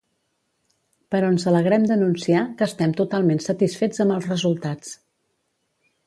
[1.15, 4.95] Però ens alegrem d'anunciar que estem totalment satisfets amb els resultats.